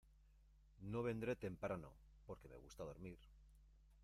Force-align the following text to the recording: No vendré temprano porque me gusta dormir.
No 0.79 1.03
vendré 1.03 1.35
temprano 1.35 1.93
porque 2.25 2.47
me 2.49 2.57
gusta 2.57 2.83
dormir. 2.83 3.19